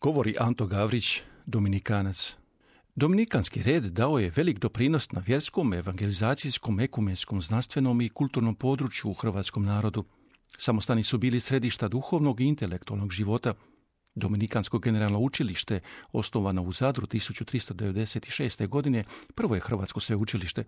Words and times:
Govori 0.00 0.34
Anto 0.38 0.66
Gavrić, 0.66 1.22
Dominikanac. 1.46 2.36
Dominikanski 2.94 3.62
red 3.62 3.84
dao 3.84 4.18
je 4.18 4.32
velik 4.36 4.58
doprinos 4.58 5.12
na 5.12 5.22
vjerskom, 5.26 5.72
evangelizacijskom, 5.72 6.80
ekumenskom, 6.80 7.42
znanstvenom 7.42 8.00
i 8.00 8.08
kulturnom 8.08 8.54
području 8.54 9.10
u 9.10 9.14
hrvatskom 9.14 9.64
narodu. 9.64 10.04
Samostani 10.58 11.02
su 11.02 11.18
bili 11.18 11.40
središta 11.40 11.88
duhovnog 11.88 12.40
i 12.40 12.44
intelektualnog 12.44 13.12
života. 13.12 13.54
Dominikansko 14.14 14.78
generalno 14.78 15.18
učilište, 15.18 15.80
osnovano 16.12 16.62
u 16.62 16.72
Zadru 16.72 17.06
1396. 17.06 18.68
godine, 18.68 19.04
prvo 19.34 19.54
je 19.54 19.60
hrvatsko 19.60 20.00
sveučilište. 20.00 20.64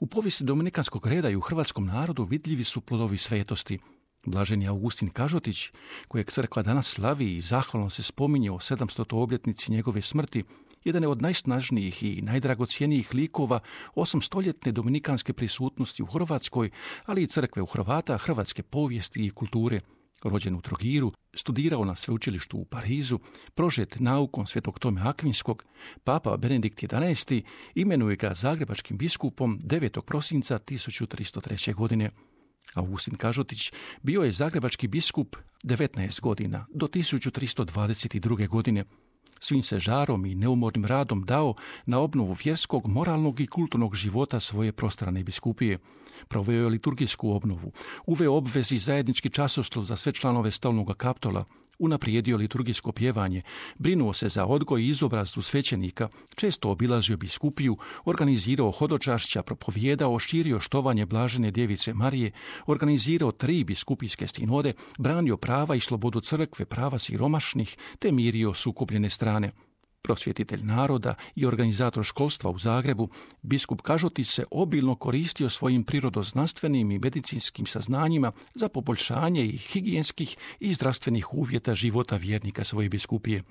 U 0.00 0.06
povijesti 0.06 0.44
dominikanskog 0.44 1.06
reda 1.06 1.30
i 1.30 1.36
u 1.36 1.40
hrvatskom 1.40 1.86
narodu 1.86 2.24
vidljivi 2.24 2.64
su 2.64 2.80
plodovi 2.80 3.18
svetosti– 3.18 3.78
Blaženi 4.26 4.68
Augustin 4.68 5.08
Kažotić, 5.08 5.70
kojeg 6.08 6.30
crkva 6.30 6.62
danas 6.62 6.86
slavi 6.86 7.36
i 7.36 7.40
zahvalno 7.40 7.90
se 7.90 8.02
spominje 8.02 8.50
o 8.50 8.58
700. 8.58 9.14
obljetnici 9.14 9.72
njegove 9.72 10.02
smrti, 10.02 10.44
jedan 10.84 11.02
je 11.02 11.08
od 11.08 11.22
najsnažnijih 11.22 12.02
i 12.02 12.22
najdragocijenijih 12.22 13.14
likova 13.14 13.60
osamstoljetne 13.94 14.72
dominikanske 14.72 15.32
prisutnosti 15.32 16.02
u 16.02 16.06
Hrvatskoj, 16.06 16.70
ali 17.06 17.22
i 17.22 17.26
crkve 17.26 17.62
u 17.62 17.66
Hrvata, 17.66 18.18
hrvatske 18.18 18.62
povijesti 18.62 19.26
i 19.26 19.30
kulture. 19.30 19.80
Rođen 20.22 20.54
u 20.54 20.60
Trogiru, 20.60 21.12
studirao 21.34 21.84
na 21.84 21.94
sveučilištu 21.94 22.58
u 22.58 22.64
Parizu, 22.64 23.18
prožet 23.54 23.96
naukom 24.00 24.46
svetog 24.46 24.78
Tome 24.78 25.00
Akvinskog, 25.04 25.64
papa 26.04 26.36
Benedikt 26.36 26.82
XI 26.82 27.42
imenuje 27.74 28.16
ga 28.16 28.34
zagrebačkim 28.34 28.96
biskupom 28.96 29.60
9. 29.60 30.00
prosinca 30.00 30.58
1303. 30.58 31.74
godine. 31.74 32.10
Augustin 32.74 33.16
Kažotić 33.16 33.72
bio 34.02 34.22
je 34.22 34.32
zagrebački 34.32 34.88
biskup 34.88 35.36
19 35.64 36.20
godina, 36.20 36.66
do 36.74 36.86
1322. 36.86 38.48
godine. 38.48 38.84
Svim 39.38 39.62
se 39.62 39.78
žarom 39.78 40.26
i 40.26 40.34
neumornim 40.34 40.84
radom 40.84 41.22
dao 41.24 41.54
na 41.86 41.98
obnovu 41.98 42.36
vjerskog, 42.44 42.86
moralnog 42.86 43.40
i 43.40 43.46
kulturnog 43.46 43.94
života 43.94 44.40
svoje 44.40 44.72
prostrane 44.72 45.24
biskupije. 45.24 45.78
Proveo 46.28 46.62
je 46.62 46.68
liturgijsku 46.68 47.30
obnovu, 47.30 47.72
uveo 48.06 48.32
obvezi 48.32 48.78
zajednički 48.78 49.30
časoslov 49.30 49.84
za 49.84 49.96
sve 49.96 50.12
članove 50.12 50.50
stolnog 50.50 50.96
kaptola, 50.96 51.44
unaprijedio 51.78 52.36
liturgijsko 52.36 52.92
pjevanje, 52.92 53.42
brinuo 53.78 54.12
se 54.12 54.28
za 54.28 54.46
odgoj 54.46 54.82
i 54.82 54.88
izobrazbu 54.88 55.42
svećenika, 55.42 56.08
često 56.34 56.70
obilazio 56.70 57.16
biskupiju, 57.16 57.76
organizirao 58.04 58.70
hodočašća, 58.70 59.42
propovijedao, 59.42 60.18
širio 60.18 60.60
štovanje 60.60 61.06
blažene 61.06 61.50
djevice 61.50 61.94
Marije, 61.94 62.30
organizirao 62.66 63.32
tri 63.32 63.64
biskupijske 63.64 64.28
sinode, 64.28 64.72
branio 64.98 65.36
prava 65.36 65.74
i 65.74 65.80
slobodu 65.80 66.20
crkve, 66.20 66.64
prava 66.64 66.98
siromašnih, 66.98 67.76
te 67.98 68.12
mirio 68.12 68.54
sukobljene 68.54 69.10
strane 69.10 69.52
prosvjetitelj 70.06 70.62
naroda 70.62 71.14
i 71.34 71.46
organizator 71.46 72.04
školstva 72.04 72.50
u 72.50 72.58
Zagrebu, 72.58 73.08
biskup 73.42 73.82
Kažotić 73.82 74.28
se 74.28 74.44
obilno 74.50 74.94
koristio 74.94 75.50
svojim 75.50 75.84
prirodoznanstvenim 75.84 76.90
i 76.90 76.98
medicinskim 76.98 77.66
saznanjima 77.66 78.32
za 78.54 78.68
poboljšanje 78.68 79.44
i 79.44 79.58
higijenskih 79.58 80.36
i 80.60 80.74
zdravstvenih 80.74 81.34
uvjeta 81.34 81.74
života 81.74 82.16
vjernika 82.16 82.64
svoje 82.64 82.88
biskupije. 82.88 83.42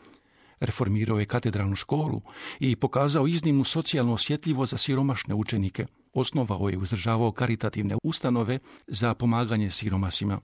Reformirao 0.60 1.20
je 1.20 1.26
katedralnu 1.26 1.76
školu 1.76 2.22
i 2.60 2.76
pokazao 2.76 3.28
iznimnu 3.28 3.64
socijalnu 3.64 4.14
osjetljivost 4.14 4.72
za 4.72 4.78
siromašne 4.78 5.36
učenike. 5.36 5.86
Osnovao 6.14 6.70
je 6.70 6.78
uzdržavao 6.78 7.32
karitativne 7.32 7.96
ustanove 8.04 8.60
za 8.88 9.14
pomaganje 9.14 9.72
siromasima. 9.72 10.40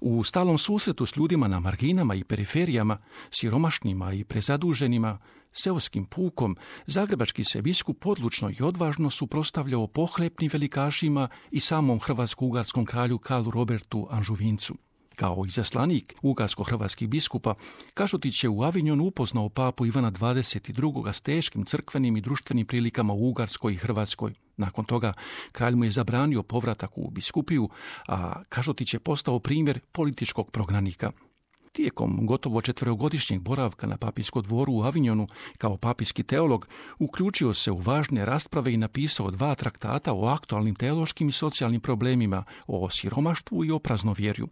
U 0.00 0.24
stalom 0.24 0.58
susretu 0.58 1.06
s 1.06 1.16
ljudima 1.16 1.48
na 1.48 1.60
marginama 1.60 2.14
i 2.14 2.24
periferijama, 2.24 2.98
siromašnima 3.30 4.12
i 4.12 4.24
prezaduženima, 4.24 5.18
seoskim 5.52 6.04
pukom, 6.04 6.56
zagrebački 6.86 7.44
se 7.44 7.62
biskup 7.62 8.06
odlučno 8.06 8.50
i 8.50 8.62
odvažno 8.62 9.10
suprostavljao 9.10 9.86
pohlepnim 9.86 10.50
velikašima 10.52 11.28
i 11.50 11.60
samom 11.60 12.00
hrvatsko-ugarskom 12.00 12.86
kralju 12.86 13.18
Kalu 13.18 13.50
Robertu 13.50 14.06
Anžuvincu. 14.10 14.74
Kao 15.22 15.44
izaslanik 15.46 16.14
ugarsko-hrvatskih 16.22 17.08
biskupa, 17.08 17.54
Kažutić 17.94 18.44
je 18.44 18.50
u 18.50 18.62
Avignonu 18.62 19.04
upoznao 19.04 19.48
papu 19.48 19.86
Ivana 19.86 20.10
22. 20.12 21.12
s 21.12 21.20
teškim 21.20 21.64
crkvenim 21.64 22.16
i 22.16 22.20
društvenim 22.20 22.66
prilikama 22.66 23.12
u 23.12 23.28
Ugarskoj 23.28 23.72
i 23.72 23.76
Hrvatskoj. 23.76 24.34
Nakon 24.56 24.84
toga 24.84 25.12
kralj 25.52 25.74
mu 25.74 25.84
je 25.84 25.90
zabranio 25.90 26.42
povratak 26.42 26.98
u 26.98 27.10
biskupiju, 27.10 27.68
a 28.08 28.42
Kažutić 28.48 28.94
je 28.94 29.00
postao 29.00 29.38
primjer 29.38 29.80
političkog 29.92 30.50
prognanika. 30.50 31.12
Tijekom 31.72 32.26
gotovo 32.26 32.60
četverogodišnjeg 32.60 33.40
boravka 33.40 33.86
na 33.86 33.96
papijskom 33.96 34.42
dvoru 34.42 34.72
u 34.72 34.82
Avignonu 34.82 35.28
kao 35.58 35.76
papijski 35.76 36.22
teolog 36.22 36.68
uključio 36.98 37.54
se 37.54 37.70
u 37.70 37.78
važne 37.78 38.24
rasprave 38.24 38.74
i 38.74 38.76
napisao 38.76 39.30
dva 39.30 39.54
traktata 39.54 40.12
o 40.12 40.26
aktualnim 40.26 40.74
teološkim 40.74 41.28
i 41.28 41.32
socijalnim 41.32 41.80
problemima, 41.80 42.44
o 42.66 42.90
siromaštvu 42.90 43.64
i 43.64 43.70
o 43.70 43.78
praznovjerju. 43.78 44.48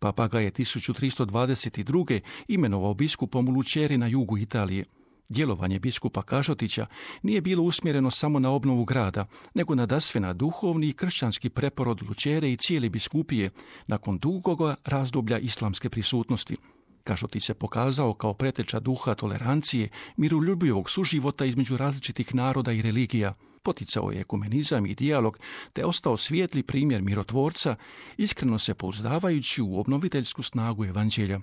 Papa 0.00 0.28
ga 0.28 0.40
je 0.40 0.50
1322. 0.50 2.20
imenovao 2.48 2.94
biskupom 2.94 3.48
u 3.48 3.52
Lučeri 3.52 3.98
na 3.98 4.06
jugu 4.06 4.38
Italije. 4.38 4.84
Djelovanje 5.28 5.78
biskupa 5.78 6.22
Kažotića 6.22 6.86
nije 7.22 7.40
bilo 7.40 7.62
usmjereno 7.62 8.10
samo 8.10 8.38
na 8.38 8.50
obnovu 8.50 8.84
grada, 8.84 9.26
nego 9.54 9.74
na 9.74 9.86
dasvena 9.86 10.32
duhovni 10.32 10.88
i 10.88 10.92
kršćanski 10.92 11.48
preporod 11.48 12.02
Lučere 12.08 12.52
i 12.52 12.56
cijele 12.56 12.88
biskupije 12.88 13.50
nakon 13.86 14.18
dugoga 14.18 14.74
razdoblja 14.84 15.38
islamske 15.38 15.90
prisutnosti. 15.90 16.56
Kažotić 17.04 17.44
se 17.44 17.54
pokazao 17.54 18.14
kao 18.14 18.34
preteča 18.34 18.80
duha 18.80 19.14
tolerancije, 19.14 19.88
miroljubivog 20.16 20.90
suživota 20.90 21.44
između 21.44 21.76
različitih 21.76 22.34
naroda 22.34 22.72
i 22.72 22.82
religija. 22.82 23.34
Poticao 23.62 24.10
je 24.10 24.20
ekumenizam 24.20 24.86
i 24.86 24.94
dijalog, 24.94 25.38
te 25.72 25.84
ostao 25.84 26.16
svijetli 26.16 26.62
primjer 26.62 27.02
mirotvorca, 27.02 27.76
iskreno 28.16 28.58
se 28.58 28.74
pouzdavajući 28.74 29.62
u 29.62 29.80
obnoviteljsku 29.80 30.42
snagu 30.42 30.84
evanđelja. 30.84 31.40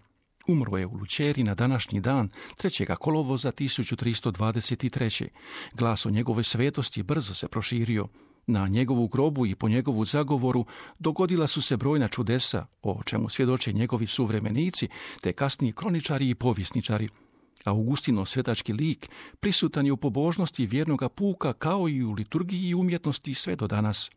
Umro 0.48 0.78
je 0.78 0.86
u 0.86 0.94
Lučeri 0.94 1.44
na 1.44 1.56
današnji 1.56 2.02
dan 2.02 2.30
3. 2.58 2.96
kolovoza 2.96 3.52
1323. 3.52 5.28
Glas 5.74 6.06
o 6.06 6.10
njegove 6.10 6.44
svetosti 6.44 7.04
brzo 7.04 7.34
se 7.34 7.48
proširio. 7.48 8.08
Na 8.48 8.68
njegovu 8.68 9.08
grobu 9.08 9.46
i 9.46 9.56
po 9.56 9.70
njegovu 9.70 10.06
zagovoru 10.06 10.66
dogodila 11.00 11.48
su 11.48 11.62
se 11.62 11.78
brojna 11.78 12.08
čudesa, 12.08 12.66
o 12.82 13.04
čemu 13.06 13.30
svjedoče 13.30 13.74
njegovi 13.74 14.08
suvremenici, 14.08 14.88
te 15.22 15.34
kasniji 15.34 15.74
kroničari 15.74 16.30
i 16.30 16.36
povjesničari. 16.36 17.10
Augustino 17.70 18.26
svetački 18.26 18.74
lik 18.74 19.10
prisutan 19.40 19.86
je 19.86 19.92
u 19.92 19.98
pobožnosti 19.98 20.66
vjernoga 20.66 21.10
puka 21.10 21.54
kao 21.54 21.90
i 21.90 22.04
u 22.04 22.12
liturgiji 22.12 22.70
i 22.70 22.76
umjetnosti 22.76 23.34
sve 23.34 23.56
do 23.56 23.68
danas 23.68 24.10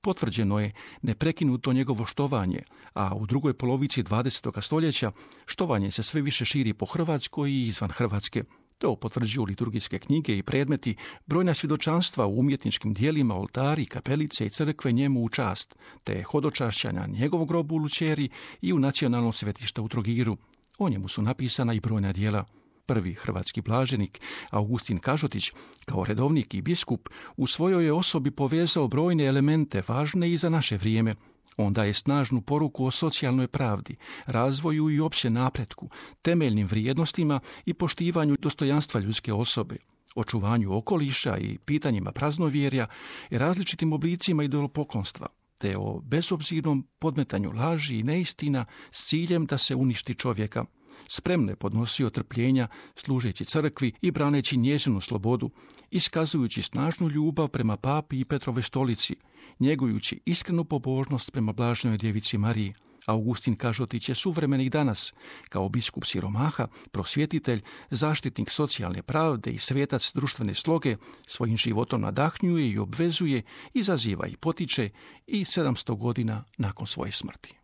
potvrđeno 0.00 0.60
je 0.60 0.72
neprekinuto 1.02 1.72
njegovo 1.72 2.06
štovanje, 2.06 2.62
a 2.94 3.14
u 3.14 3.26
drugoj 3.26 3.54
polovici 3.54 4.02
20. 4.02 4.60
stoljeća 4.60 5.12
štovanje 5.46 5.90
se 5.90 6.02
sve 6.02 6.20
više 6.20 6.44
širi 6.44 6.72
po 6.72 6.86
Hrvatskoj 6.86 7.50
i 7.50 7.66
izvan 7.66 7.90
Hrvatske. 7.90 8.44
To 8.78 8.96
potvrđuju 8.96 9.44
liturgijske 9.44 9.98
knjige 9.98 10.38
i 10.38 10.42
predmeti, 10.42 10.96
brojna 11.26 11.54
svjedočanstva 11.54 12.26
u 12.26 12.38
umjetničkim 12.38 12.94
dijelima, 12.94 13.34
oltari, 13.34 13.86
kapelice 13.86 14.46
i 14.46 14.50
crkve 14.50 14.92
njemu 14.92 15.24
u 15.24 15.28
čast, 15.28 15.74
te 16.04 16.22
hodočašća 16.22 16.92
na 16.92 17.06
njegovu 17.06 17.44
grobu 17.44 17.74
u 17.74 17.78
Lučeri 17.78 18.28
i 18.60 18.72
u 18.72 18.78
nacionalnom 18.78 19.32
svetišta 19.32 19.82
u 19.82 19.88
Trogiru. 19.88 20.36
O 20.78 20.88
njemu 20.88 21.08
su 21.08 21.22
napisana 21.22 21.74
i 21.74 21.80
brojna 21.80 22.12
dijela 22.12 22.44
prvi 22.88 23.14
hrvatski 23.14 23.60
blaženik, 23.60 24.20
Augustin 24.50 24.98
Kažotić, 24.98 25.52
kao 25.84 26.04
redovnik 26.04 26.54
i 26.54 26.62
biskup, 26.62 27.08
u 27.36 27.46
svojoj 27.46 27.84
je 27.84 27.92
osobi 27.92 28.30
povezao 28.30 28.88
brojne 28.88 29.24
elemente 29.24 29.82
važne 29.88 30.32
i 30.32 30.36
za 30.36 30.48
naše 30.48 30.76
vrijeme. 30.76 31.14
On 31.56 31.72
daje 31.72 31.92
snažnu 31.92 32.40
poruku 32.40 32.86
o 32.86 32.90
socijalnoj 32.90 33.48
pravdi, 33.48 33.96
razvoju 34.26 34.90
i 34.90 35.00
opće 35.00 35.30
napretku, 35.30 35.90
temeljnim 36.22 36.66
vrijednostima 36.66 37.40
i 37.66 37.74
poštivanju 37.74 38.36
dostojanstva 38.40 39.00
ljudske 39.00 39.32
osobe, 39.32 39.76
očuvanju 40.14 40.76
okoliša 40.76 41.38
i 41.38 41.58
pitanjima 41.58 42.12
praznovjerja 42.12 42.86
i 43.30 43.38
različitim 43.38 43.92
oblicima 43.92 44.44
idolopoklonstva 44.44 45.26
te 45.58 45.76
o 45.78 46.00
bezobzirnom 46.00 46.86
podmetanju 46.98 47.52
laži 47.52 47.98
i 47.98 48.02
neistina 48.02 48.64
s 48.90 49.08
ciljem 49.08 49.46
da 49.46 49.58
se 49.58 49.74
uništi 49.74 50.14
čovjeka– 50.14 50.64
spremno 51.08 51.52
je 51.52 51.56
podnosio 51.56 52.10
trpljenja 52.10 52.68
služeći 52.94 53.44
crkvi 53.44 53.92
i 54.00 54.10
braneći 54.10 54.56
njezinu 54.56 55.00
slobodu, 55.00 55.50
iskazujući 55.90 56.62
snažnu 56.62 57.08
ljubav 57.08 57.48
prema 57.48 57.76
papi 57.76 58.20
i 58.20 58.24
Petrove 58.24 58.62
stolici, 58.62 59.16
njegujući 59.58 60.20
iskrenu 60.24 60.64
pobožnost 60.64 61.32
prema 61.32 61.52
blažnoj 61.52 61.98
djevici 61.98 62.38
Mariji. 62.38 62.74
Augustin 63.08 63.56
Kažotić 63.56 64.08
je 64.08 64.14
suvremenih 64.14 64.70
danas, 64.70 65.14
kao 65.48 65.68
biskup 65.68 66.04
siromaha, 66.04 66.66
prosvjetitelj, 66.92 67.62
zaštitnik 67.90 68.50
socijalne 68.50 69.02
pravde 69.02 69.50
i 69.50 69.58
svetac 69.58 70.12
društvene 70.14 70.54
sloge, 70.54 70.96
svojim 71.26 71.56
životom 71.56 72.00
nadahnjuje 72.00 72.70
i 72.70 72.78
obvezuje, 72.78 73.42
izaziva 73.74 74.26
i 74.26 74.36
potiče 74.36 74.90
i 75.26 75.44
700 75.44 75.98
godina 75.98 76.44
nakon 76.58 76.86
svoje 76.86 77.12
smrti. 77.12 77.57